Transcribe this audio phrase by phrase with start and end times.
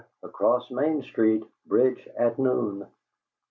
[0.23, 2.87] ACROSS MAIN STREET BRIDGE AT NOON!"